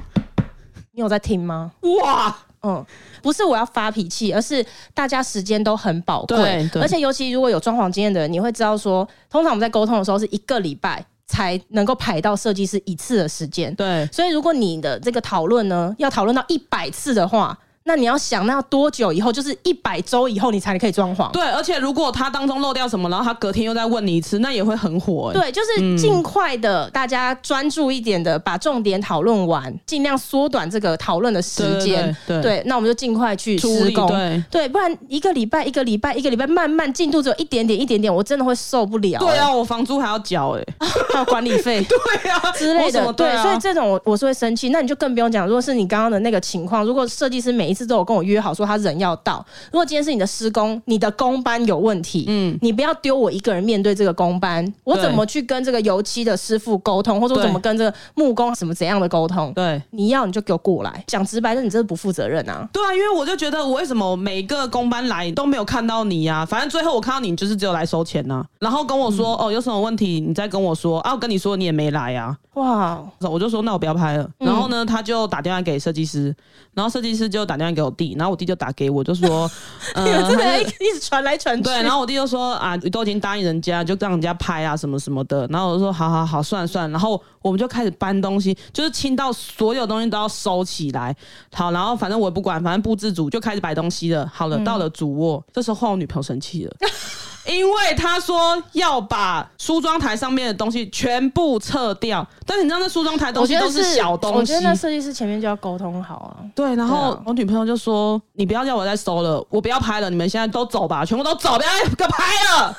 [0.91, 1.71] 你有在听吗？
[2.03, 2.37] 哇！
[2.63, 2.85] 嗯，
[3.21, 17.57] 不是我要发脾气，而是大家时间都很宝贵，而且尤其如果有装潢经验的人，你会知道说，通常我们在沟通的时候是一个礼拜才能够排到设计师一次的时间，对，所以如果你的这个讨论呢，要讨论到一百次的话。
[17.91, 19.33] 那你要想，那要多久以后？
[19.33, 21.29] 就是一百周以后，你才可以装潢。
[21.31, 25.33] 对，而且如果他当中漏掉什么，然后他隔天又再问你一次，那也会很火欸。
[25.33, 32.15] 对，就是尽快的，大家专注一点的，把重点讨论完，尽量缩短这个讨论的时间。
[32.25, 34.07] 对，那我们就尽快去施工。
[34.07, 39.25] 对，对，不然一个礼拜、一个礼拜、一个礼拜，慢慢进度只有一点点、一点点，我真的会受不了欸。
[39.25, 40.65] 对啊，我房租还要缴哎，
[41.11, 41.83] 还 有管理费。
[41.91, 43.11] 对啊，之类的。
[43.11, 44.69] 对，所以这种我我是会生气。
[44.69, 48.53] 那你就更不用讲，如果是你刚刚的那个情况，如果设计师每一次都有跟我约好。
[48.53, 59.53] 说他人要到，如果今天是你的施工，你的工班有问题，嗯，你不要丢我一个人面对这个工班，我怎么去跟这个油漆的师傅沟通，或者我怎么跟这个木工什么怎样的沟通？
[59.53, 62.67] 对，你要你就给我过来，讲直白的，你真是不负责任啊！
[62.73, 66.45] 对啊，因为我就觉得，我为什么每个工班来都没有看到你呀、啊？
[66.45, 72.37] 反正最后我看到你，就是只有来收钱呢、啊，然后跟我说、嗯、哦，有什么问题你再跟我说啊，我跟你说你也没来呀、啊。
[72.55, 73.01] 哇！
[73.21, 74.29] 我就说那我不要拍了。
[74.37, 76.35] 然后呢，他就打电话给设计师，
[76.73, 79.49] 然后设计师就打电话给我弟，然后我弟就打给我，就说
[79.95, 81.63] 你们真的一直传来传去。
[81.63, 85.45] 对，然后我弟就说啊，都已经答应人家，就让人家拍啊什么什么的。
[85.47, 86.91] 然后我就说好好好，算了算了。
[86.91, 91.15] 然后我们就开始搬东西，就是清到所有东西都要收起来。
[91.53, 94.29] 好，然后反正我也不管，反正布置组就开始摆东西了。
[94.33, 96.75] 好了，到了主卧，这时候换我女朋友生气了。
[97.45, 106.37] 因为他说要把梳妆台上面的东西全部撤掉，但是你知道那梳妆台东西都是小东西，我觉得那设计师前面就要沟通好啊。
[106.55, 112.77] 对，然后我女朋友就说：“你不要叫我再收了，我不要拍了，你们现在都走吧，全部都走，不要再拍了。”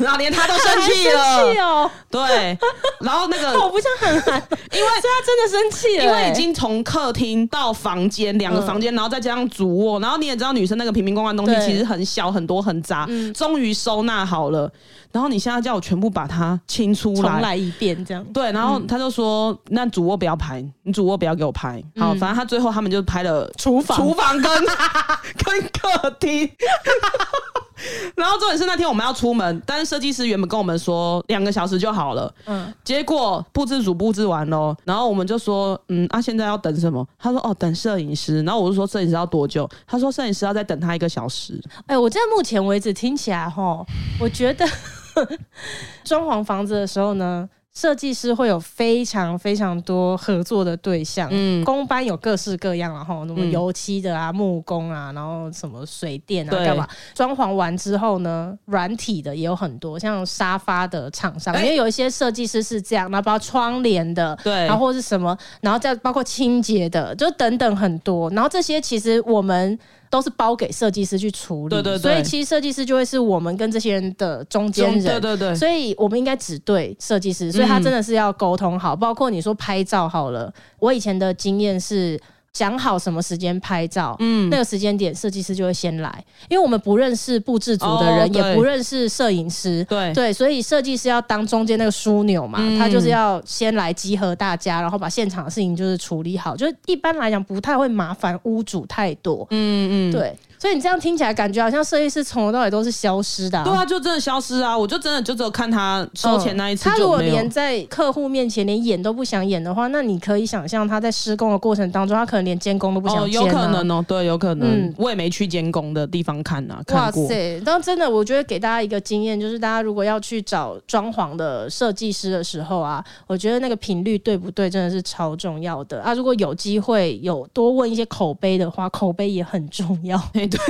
[0.00, 2.58] 然后连他都生气了， 生气哦，对，
[3.00, 4.34] 然后那个 我不想喊喊，
[4.72, 14.70] 因为他真的生气了，因为已经从客厅到房间两个房间，然后再加上主卧，然后你也知道女生那个瓶瓶罐罐东西其实很小很多很杂，终于收纳好了，
[15.12, 24.52] 然后你现在叫我全部把它清出来，重来一遍这样，对，然后他就说那主卧不要拍，你主卧不要给我拍，好，反正他最后他们就拍了厨房、厨房跟
[25.44, 26.48] 跟客厅。
[28.14, 32.30] 然后重点是那天我们要出门，但是设计师原本跟我们说两个小时就好了。
[32.44, 37.06] 嗯，结果布置组布置完了，然后我们就说，嗯，啊，现在要等什么？
[37.18, 38.42] 他说，哦，等摄影师。
[38.42, 39.66] 然后我就说，摄影师要多久？
[39.86, 41.58] 他说，摄影师要再等他一个小时。
[41.86, 43.82] 哎，我在目前为止听起来，哈，
[44.20, 44.68] 我觉得
[46.04, 56.88] 装潢房子的时候呢，设计师会有非常非常多合作的对象，嗯，工班有各式各样，然后什么油漆的啊、木工啊，然后什么水电啊，干嘛？
[57.14, 69.78] 装潢完之后呢，软体的也有很多，像沙发的厂商，因为有一些设计师是这样，然后包括窗帘的，对，然后或是什么，然后再包括清洁的，就等等很多，然后这些其实我们。
[70.10, 82.20] 都是包给设计师去处理，对对对，所以其实设计师就会是我们跟这些人的中间人，对对对，所以我们应该只对设计师，所以他真的是要沟通好，包括你说拍照好了，我以前的经验是。
[82.52, 90.12] 讲好什么时间拍照，嗯，那个时间点设计师就会先来，因为我们不认识布置组的人，哦、也不认识摄影师，对。
[90.12, 100.36] 对，所以设计师要当中间那个枢纽嘛，嗯、他就是要先来集合大家，然后把现场的事情就是处理好，就是一般来讲不太会麻烦屋主太多，嗯嗯，对。
[100.60, 103.58] 所以你这样听起来，感觉好像设计师从头到尾都是消失的。
[103.58, 103.64] 啊。
[103.64, 104.76] 对啊，就真的消失啊！
[104.76, 106.90] 我就真的就只有看他收钱那一次，嗯。
[106.90, 113.24] 他如果连在客户面前连演都不想演的话，那你可以想象他在施工的过程当中，他可能连监工都不想。
[113.24, 114.68] 哦，有可能哦，对，有可能。
[114.68, 116.82] 嗯，我也没去监工的地方看啊。
[116.86, 117.22] 看过。
[117.22, 117.62] 哇塞！
[117.64, 126.12] 但真的，我觉得给大家一个经验，就是大家如果要去找装潢的设计师的时候啊，我觉得那个频率对不对，真的是超重要的啊！
[126.12, 130.20] 如果有机会有多问一些口碑的话，口碑也很重要。
[130.34, 130.60] 哎， 对。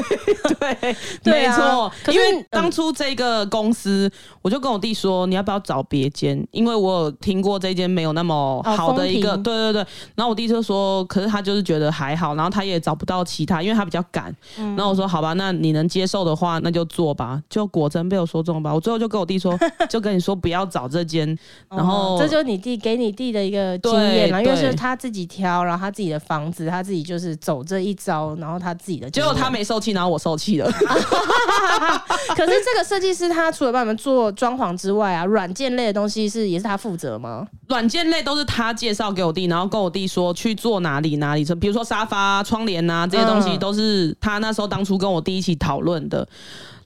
[0.61, 1.93] 对，对啊、没错。
[2.13, 4.13] 因为当初这个公司，嗯、
[4.43, 6.47] 我就跟我弟说，你要不要找别间？
[6.51, 9.87] 因为我有听过这间没有那么好的一个，对对对。
[10.15, 14.35] 然后我弟就说，可是他就是觉得还好，然后他也找不到其他，因为他比较赶。
[14.59, 17.43] 嗯、然后我说，好吧，那你能接受的话，那就做吧。
[17.49, 18.75] 就果真被我说中吧。
[18.75, 21.27] 我最后就跟我弟说， 就跟你说不要找这间。
[21.69, 29.09] 然后、哦、这就是你弟给你弟的一个经验了，因为是他自己挑，然后他自己的房子，他自己就是走这一招，然后他自己的。
[29.11, 30.69] 结果他没受气，然后我受气了。
[32.35, 37.47] 可是这个设计师他除了帮我们做装潢之外啊，软件类的东西是也是他负责吗？
[37.69, 46.27] 软件类都是他介绍给我弟，然后跟我弟说去做哪里哪里，比如说沙发、窗帘啊这些东西都是他那时候当初跟我弟一起讨论的。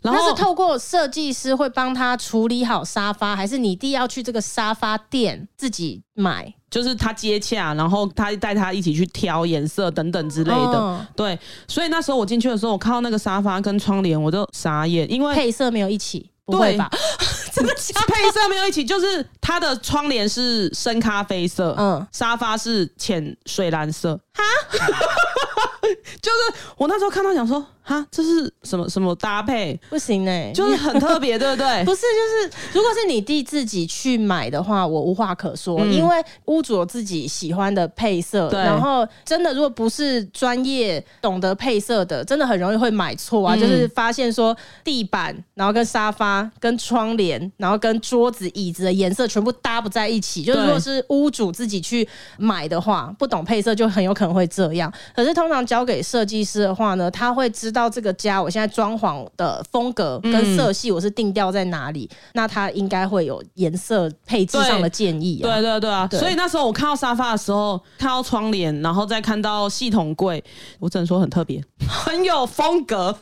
[0.03, 6.53] 然后是透过设计师会帮他处理好沙发，还是你弟要去这个沙发店自己买？
[6.75, 10.57] 就是他接洽，然后他带他一起去挑颜色等等之类的。
[10.57, 16.91] 哦、对，所以那时候我进去的时候，我看到那个沙发跟窗帘，我就傻眼，因为配色没有一起，不会吧？
[17.55, 18.07] 真的假的？
[18.09, 24.19] 配色没有一起，就是它的窗帘是深咖啡色，嗯，沙发是浅水蓝色。
[24.35, 24.43] 哈，
[26.21, 27.65] 就是我那时候看到想说。
[27.87, 29.79] 哈，这是什么什么搭配？
[29.91, 31.67] 不行呢、欸，就是很特别，对不对？
[31.85, 36.17] 不是，就是如果是你弟自己去买的话，我无话可说，嗯、因为
[36.47, 43.55] 屋主有自己喜欢的配色，对然后真的如果不是专业懂得配色的，真的很容易会买错啊。
[43.55, 50.43] 嗯、就是发现说地板，然后跟沙发、跟窗帘，然后跟桌子、椅子的颜色全部搭不在一起。
[50.43, 54.91] 就是如果是屋主自己去买的话，不懂配色就很有可能会这样。
[55.15, 57.75] 可是通常交给设计师的话呢，他会知。
[57.75, 62.09] 道这个家，我现在装潢的风格跟色系，我是定调在哪里？
[62.09, 65.45] 嗯、那他应该会有颜色配置上的建议、啊。
[65.51, 66.07] 对对对啊！
[66.07, 70.45] 对所以那时候我看到沙发的时候，看到窗帘，然后再看到系统柜，
[70.79, 73.19] 我只能说很特别， 很有风格。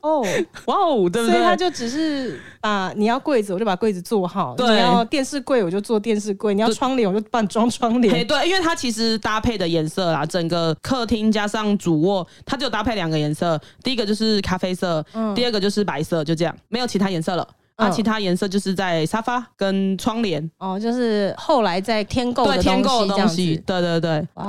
[0.00, 0.24] 哦，
[0.66, 1.30] 哇哦，对不对？
[1.30, 8.26] 所以他就只是把你要柜子，我就把柜子做好；对你要电视柜，我就做电视柜；你要窗帘，我就帮你装窗帘。
[8.26, 17.46] 对，因为它其实搭配的颜色啦，整个客厅加上主卧，它就搭配两个颜色，第一个就是咖啡色，嗯、第二个就是白色，就这样，没有其他颜色了。
[17.76, 20.48] 啊，其他颜色就是在沙发跟窗帘。
[20.58, 24.28] 哦，就是后来在天购的添购的东西，对对对。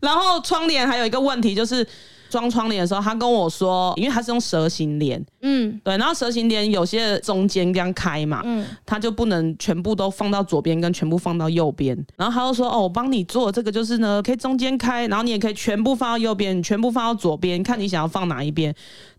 [0.00, 1.86] 然后窗帘还有一个问题就是。
[2.28, 11.96] 装窗帘的时候，他跟我说，因为他是用蛇形帘，嗯，对，然后蛇形帘有些中间这样开嘛，嗯，他就不能全部都放到左边，跟全部放到右边。
[12.16, 18.74] 然后他就说，哦，我帮你做这个，就是呢，可以中间开，然后你也可以全部放到右边，全部放到左边，看你想要放哪一边。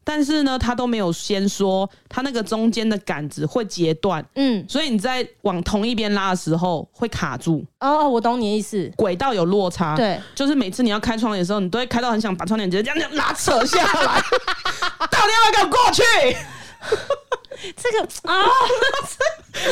[0.09, 7.61] 但是呢，他都没有先说，他那个中间的杆子会截断，嗯，所以你在往同一边拉的时候会卡住。
[7.81, 14.21] 哦，我懂你的意思，轨道有落差，对，就是每次你要开窗帘的时候，你都会开到很想把窗帘直接这样拉扯下来，
[15.11, 16.03] 到底要不要给我过去？
[17.75, 18.45] 这个啊，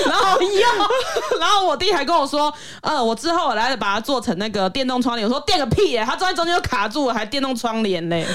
[0.08, 5.26] 然后又，然后我弟还跟我说，呃，我之后我来把它做成那个电动窗帘。
[5.26, 8.28] 我说电个屁耶，他坐在中间就卡住了，还电动窗帘嘞。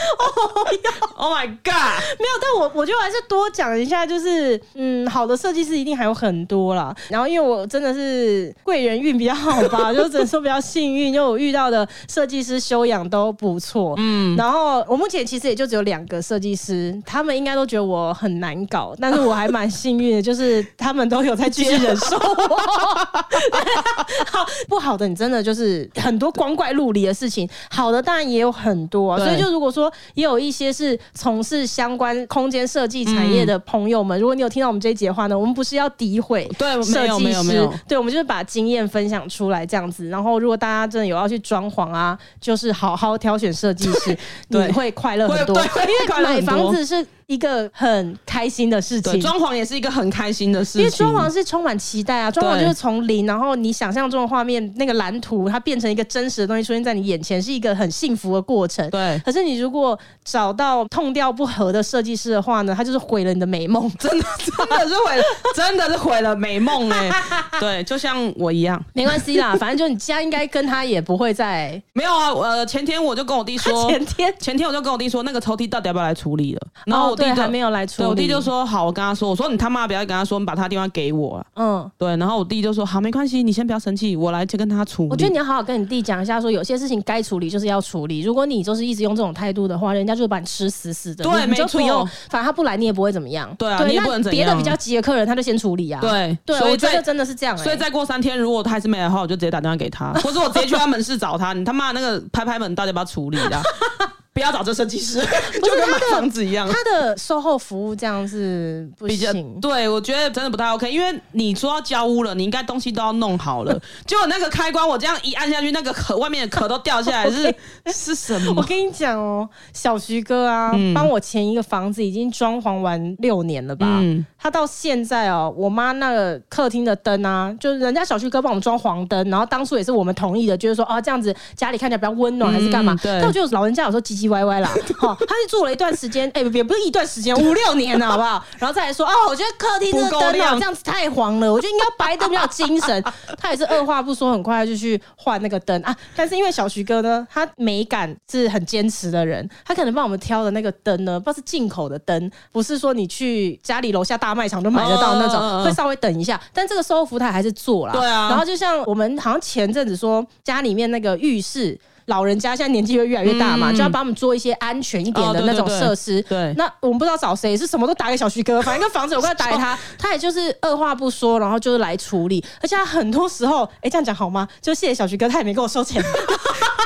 [1.16, 2.00] Oh my god！
[2.18, 6.94] 没有，但我我就还是多讲一下，就是嗯，好的设计师一定还有很多啦。
[7.08, 13.94] 然后因为我真的是贵人运比较好吧， 就只能说比较幸运，因为我遇到的设计师修养都不错。
[13.98, 22.56] 嗯，然后我目前其实也就只有两个设计师，他们应该都觉得我很难搞，但是我还蛮幸运的，就是他们都有在继续忍受我。
[24.30, 29.18] 好，不好的你真的就是很多光怪陆离的事情，好的当然也有很多啊。
[29.18, 40.08] 所以就如果说也有一些是从事相关空间设计产业的朋友们，嗯，如果你有听到我们这一节的话呢，我们不是要诋毁对设计师，对，我们就是把经验分享出来这样子。
[40.08, 44.16] 然后如果大家真的有要去装潢啊，就是好好挑选设计师，
[44.48, 47.06] 你会快乐很多，因为买房子是。
[47.30, 58.90] 一个很开心的事情，装潢也是一个很开心的事情，因为装潢是充满期待啊，装潢就是从零，然后你想象中的画面，那个蓝图它变成一个真实的东西出现在你眼前，是一个很幸福的过程。
[58.90, 65.22] 对，可是你如果找到痛调不合的设计师的话呢，他就是毁了你的美梦， 真的真的是毁了，
[65.54, 67.14] 真的是毁了美梦哎、欸。
[67.60, 72.32] 对，就像我一样，没关系啦，反正就你家应该跟他也不会再没有啊。
[72.32, 76.60] 呃，前天我就跟我弟说，前天前天我就跟我弟说，那个抽屉到底要不要来处理了？
[76.86, 77.19] 然后我。
[77.20, 78.08] 对，还没有来处理。
[78.08, 82.16] 我弟就说：“好，我跟他说，我说你他妈不要跟他说，你把他电话给我了。”嗯，对。
[82.16, 88.20] 然后我弟就说：“好，没关系，你先不要生气，我来去跟他处理。”我觉得你要好好跟你弟讲一下，说有些事情该处理就是要处理。
[88.20, 91.24] 如果你就是一直用这种态度的话，人家就会把你吃死死的。
[91.24, 91.80] 对，没错。
[92.28, 93.54] 反正他不来，你也不会怎么样。
[93.56, 94.44] 对啊，对，你也不能怎样。
[94.44, 96.00] 别的比较急的客人，他就先处理啊。
[96.00, 97.62] 对对，所以我觉得真的是这样、欸。
[97.62, 101.52] 所以再过三天，如果他还是没来的话，我就直接打电话给他，或者我直接去他门市找他。
[101.52, 103.62] 你他妈那个拍拍门，到底要不要处理的？
[104.32, 105.20] 不要找这设计师，
[105.62, 106.68] 就跟买房子一样。
[106.68, 109.60] 他的售后服务这样是不行。
[109.60, 110.90] 对，我觉得真的不太 OK。
[110.90, 113.76] 因为你说要交屋了，你应该东西都要弄好了。
[114.06, 117.52] 结果那个开关，我这样一按下去，那个壳外面的壳都掉下来，是
[117.92, 118.54] 是什么？
[118.56, 123.98] 我跟你讲哦，小徐哥啊，帮、嗯、我前一个房子已经装潢完六年了吧？
[124.00, 132.96] 嗯，他到现在哦，我妈那个客厅的灯啊，就是人家小徐哥帮我们装黄灯，然后当初也是我们同意的，就是说啊，这样子家里看起来比较温暖，还是干嘛？
[133.02, 133.18] 对。
[133.18, 138.44] 但我觉得老人家有时候唧唧歪歪啦， 哦，他是做了一段时间，哎、欸，也不是一段时间，五六年了，好不好？
[138.58, 143.02] 然后再来说，哦，我觉得客厅这个灯啊，这样子太黄了，我觉得应该白灯比较精神。
[143.38, 145.96] 他也是二话不说，很快就去换那个灯啊。
[146.14, 156.40] 但是因为小徐哥呢，他美感是很坚持的人，他可能帮我们挑的那个灯呢，不知道是进口的灯，不是说你去家里楼下大卖场都买得到那种，哦、会稍微等一下。
[156.52, 158.28] 但这个售后服务台还是做了，对啊。
[158.28, 161.78] 然后就像我们好像前阵子说，家里面那个浴室。
[162.10, 166.20] 老人家现在年纪会越来越大嘛，嗯、就要帮我们做一些安全一点的那种设施。
[166.20, 172.44] 哦、对，那我们不知道找谁，是什么都打给小徐哥，反正一个房子我快打给他，他也就是二话不说，然后就是来处理。
[172.60, 174.46] 而且他很多时候，哎、欸，这样讲好吗？
[174.60, 176.04] 就谢谢小徐哥，他也没给我收钱。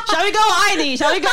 [0.09, 1.29] 小徐哥，我爱你，小徐哥。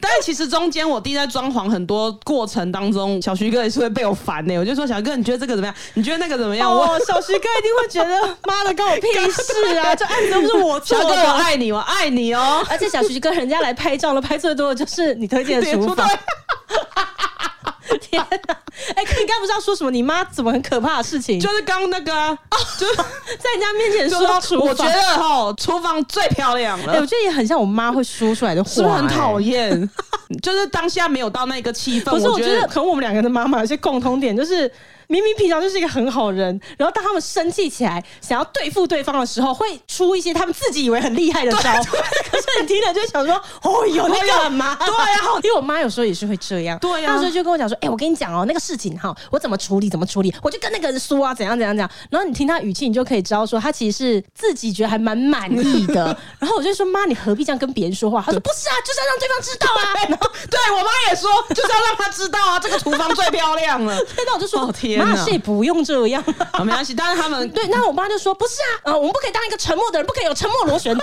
[0.00, 4.58] 但是其实中间我弟在装潢很多过程当中，小徐哥也是会被我烦呢、欸。
[4.58, 5.74] 我就说，小徐哥，你觉得这个怎么样？
[5.94, 6.70] 你觉得那个怎么样？
[6.70, 9.94] 哦，小徐哥一定会觉得，妈的，关我屁事啊！
[9.94, 11.04] 这案子都不是我做的。
[11.04, 12.64] 小哥，我爱你，我爱你哦。
[12.70, 16.08] 而且小徐哥，人家来拍照了，拍最多的就是你推荐的 厨房。
[18.00, 18.56] 天哪！
[18.94, 19.90] 哎、欸，你刚不是要说什么？
[19.90, 21.38] 你妈怎么很可怕的事情？
[21.40, 22.38] 就是刚那个啊，
[22.78, 22.96] 就是
[23.38, 24.68] 在人家面前说厨房。
[24.68, 26.92] 我觉得哈，厨房最漂亮了。
[26.92, 29.90] 哎、欸，我觉得也很像我妈会说出来的话、欸，是不是很讨厌？
[30.42, 32.10] 就是当下没有到那个气氛。
[32.10, 34.70] 不是，我觉得可能我们两个人的妈妈有些共通点，就是。
[35.08, 41.58] 明明平常就是一个很好人，然后当他们生气起来想要对付对方的时候，会出一些他们自己以为很厉害的招。
[41.60, 46.78] 可是你听了就想说：“哦哟，你干嘛？”对呀、啊，因为我妈有时候也是会这样。
[46.78, 56.16] 对呀、啊，那时候就跟我讲说：“哎、欸，我跟你讲哦，那个事情哈，我怎么处理怎么处理，我就跟那个人说啊，怎样怎样怎样。”然后你听他语气，你就可以知道说他其实是自己觉得还蛮满意的。
[56.38, 63.98] 然后我就说：“妈，你何必这样跟别人说话？”他说：“不是啊，就是要让对方知道啊。”然后对我妈也说：“就是要让他知道啊，这个厨房最漂亮了。
[64.26, 66.94] ”那我就说：“哦、天哪，妈，是也不用。”这样，好， 没关系。
[66.94, 70.96] 但是他们 对，那我妈就说：“不是啊，呃， 我们不可以当一个沉默的人，不可以有沉默螺旋。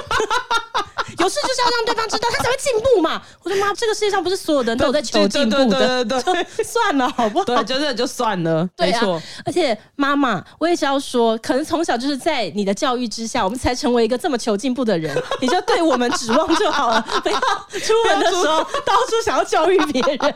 [1.18, 7.46] 有事就是要让对方知道，他才会进步嘛。”我说：“妈，这个世界上不是所有的人都有在求进步的，对对对，对，算了，好不好？
[7.46, 9.22] 对，就是就算了，对啊，没错。
[9.46, 15.14] 而且妈妈，我也是要说，可能从小就是在你的教育之下，我们才成为一个这么求进步的人。
[15.42, 20.36] 你就对我们指望就好了，不要出门的时候到处想要教育别人。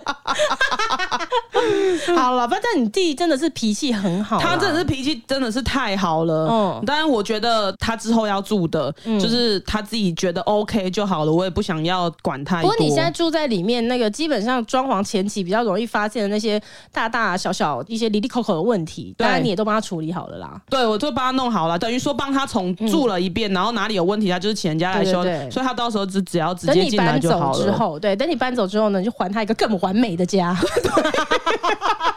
[2.18, 6.48] 好了，不但你弟真的是脾气很好，他真的是脾气真的是太好了。
[6.50, 10.84] 嗯，当然我觉得他之后要住的，就是他自己觉得 OK。
[10.94, 12.70] 就好了，我也不想要管太多。
[12.70, 20.62] 不过你现在住在里面，那个基本上装潢前期比较容易发现的那些大大小小一些离离口口的问题，当然你也都帮他处理好了啦。
[20.70, 27.58] 对，我就帮他弄好了，等于说帮他重住了一遍，嗯、然后哪里有问题，他就是请人家来修，对所以他到时候只只要直接进来就好了。
[27.58, 30.56] 等你搬走之后，对，等你搬走之后呢，就还他一个更完美的家。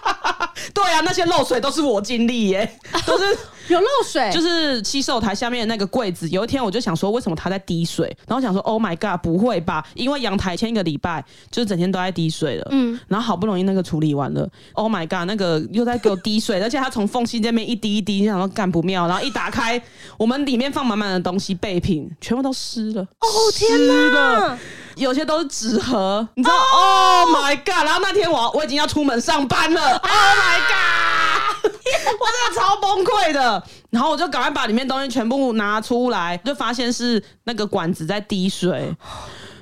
[0.76, 3.24] 对啊，那些漏水都是我经历耶， 都是
[3.72, 6.28] 有漏水，就是洗手台下面的那个柜子。
[6.28, 8.14] 有一天我就想说，为什么它在滴水？
[8.28, 9.82] 然后想说，Oh my god，不会吧？
[9.94, 12.68] 因为阳台前一个礼拜就是整天都在滴水了。
[12.72, 19.08] 嗯，然后好不容易那个处理完了，Oh my god，那个又在给我滴水， 而且它从缝隙这边一滴一滴，想说干不妙。
[19.08, 19.82] 然后一打开，
[20.18, 23.02] 我们里面放满满的东西备品，全部都湿了。
[23.02, 24.58] 哦天哪！
[24.96, 27.84] 有些都是纸盒，你知道？Oh my god！
[27.84, 29.92] 然后那天我我已经要出门上班了。
[29.92, 31.70] Oh my god！
[31.70, 33.62] 我真的超崩溃的。
[33.90, 38.94] 然后我就赶快把里面东西全部拿出来，就发现是那个管子在滴水。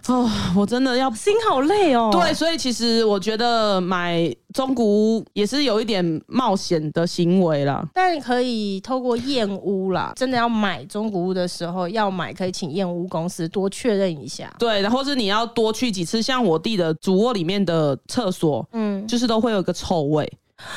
[0.06, 2.10] 哦，我真的要心好累哦。
[2.12, 4.84] 对，所以其实我觉得买中古
[5.16, 7.82] 屋也是有一点冒险的行为啦。
[7.94, 14.54] 但可以透过验屋啦，真的要买中古屋的时候，要买可以请验屋公司多确认一下。
[14.58, 20.30] 对，然后是你要多去几次，像我弟的主卧里面的厕所，嗯，就是都会有一个臭味。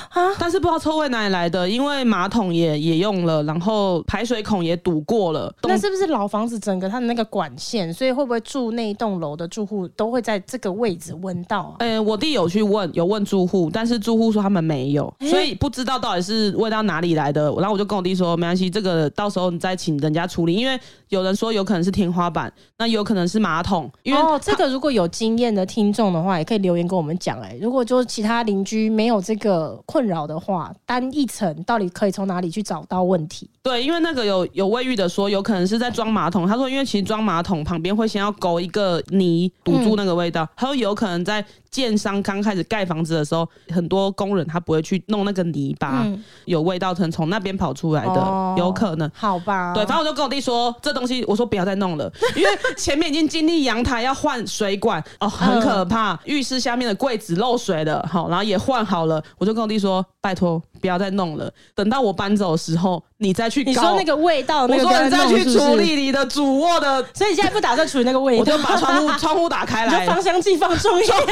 [0.10, 0.34] 啊！
[0.40, 5.54] 但是不知道臭味哪里来的，因为马桶也也用了，然后排水孔也堵过了。
[5.64, 7.94] 那是不是老房子整个它的那个管线？
[7.94, 11.76] 所以会不会住那一栋楼的住户都会在这个位置闻到啊？
[11.80, 17.52] 呃，我弟有去问，有问住户，但是住户说他们没有，所以不知道到底是味道哪里来的。
[17.58, 20.80] 然后我就跟我弟说，没关系，这个到时候你再请人家处理，因为
[21.10, 23.90] 有人说有可能是天花板，那有可能是马桶。
[24.04, 27.40] 因为哦，这个如果有经验的听众的话，也可以留言跟我们讲。
[27.42, 29.78] 哎，如果就是其他邻居没有这个。
[29.86, 33.50] 困扰的话，单一层到底可以从哪里去找到问题？
[33.62, 36.46] 对，因为那个有有卫浴的说，有可能是在装马桶。
[36.46, 40.44] 他说，因为其实装马桶旁边会先要勾一个泥堵住那个味道。
[40.44, 49.10] 嗯、他说有可能在建商刚开始盖房子的时候，很多工人他不会去弄那个泥巴，嗯、有味道可能从那边跑出来的，哦、有可能。
[49.14, 56.14] 好吧，对，反正我就跟我弟说，这东西我说不要再弄了， 因为前面已经经历阳台要换水管哦，很可怕。
[56.14, 60.62] 嗯、浴室下面的柜子漏水了，好，然后也换好了，我就跟我弟说，拜托。
[60.80, 63.64] 不要再弄了，等到我搬走的时候，你再去。
[63.64, 71.18] 你说那个味道，那个我说你再去处理你的主卧的，所以你现在不打算处理那个味道，我 就把窗户窗户打开来，就芳香剂放重一点。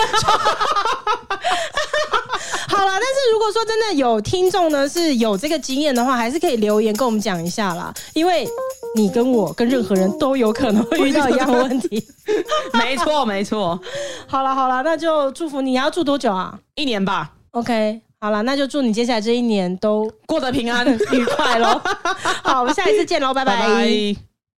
[2.67, 8.47] 好了，但是如果说真的有听众呢是有这个经验的话，还是可以留言跟我们讲一下啦，因为
[8.95, 12.05] 你跟我跟任何人都有可能会遇到一样的问题。
[12.73, 13.79] 没错，没错。
[14.27, 16.57] 好了好了，那就祝福你，你要住多久啊？
[16.75, 17.31] 一年吧。
[17.51, 18.01] OK。
[18.21, 21.79] 好了，那就祝你接下来这一年都过得平安愉快喽！
[22.41, 23.59] 好，我们下一次见喽，拜拜。
[23.59, 24.34] 拜拜。